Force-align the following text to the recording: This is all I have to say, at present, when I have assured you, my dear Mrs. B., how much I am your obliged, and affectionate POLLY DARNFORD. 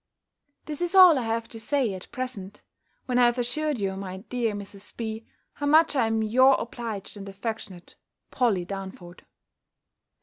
This 0.65 0.81
is 0.81 0.95
all 0.95 1.19
I 1.19 1.21
have 1.21 1.47
to 1.49 1.59
say, 1.59 1.93
at 1.93 2.11
present, 2.11 2.63
when 3.05 3.19
I 3.19 3.27
have 3.27 3.37
assured 3.37 3.77
you, 3.77 3.95
my 3.95 4.17
dear 4.17 4.55
Mrs. 4.55 4.97
B., 4.97 5.27
how 5.53 5.67
much 5.67 5.95
I 5.95 6.07
am 6.07 6.23
your 6.23 6.55
obliged, 6.59 7.17
and 7.17 7.29
affectionate 7.29 7.93
POLLY 8.31 8.65
DARNFORD. 8.65 9.27